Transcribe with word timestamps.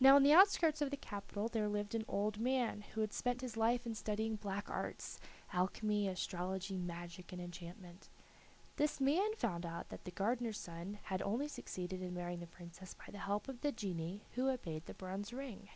Now 0.00 0.16
in 0.16 0.22
the 0.22 0.32
outskirts 0.32 0.80
of 0.80 0.90
the 0.90 0.96
capital 0.96 1.48
there 1.48 1.68
lived 1.68 1.94
an 1.94 2.06
old 2.08 2.38
man, 2.38 2.80
who 2.94 3.02
had 3.02 3.12
spent 3.12 3.42
his 3.42 3.58
life 3.58 3.84
in 3.84 3.94
studying 3.94 4.36
black 4.36 4.70
arts 4.70 5.20
alchemy, 5.52 6.08
astrology, 6.08 6.78
magic, 6.78 7.30
and 7.30 7.42
enchantment. 7.42 8.08
This 8.76 9.02
man 9.02 9.34
found 9.34 9.66
out 9.66 9.90
that 9.90 10.04
the 10.04 10.12
gardener's 10.12 10.56
son 10.58 10.98
had 11.02 11.20
only 11.20 11.48
succeeded 11.48 12.00
in 12.00 12.14
marrying 12.14 12.40
the 12.40 12.46
Princess 12.46 12.94
by 12.94 13.10
the 13.12 13.18
help 13.18 13.46
of 13.46 13.60
the 13.60 13.70
genii 13.70 14.22
who 14.32 14.48
obeyed 14.48 14.86
the 14.86 14.94
bronze 14.94 15.30
ring. 15.30 15.68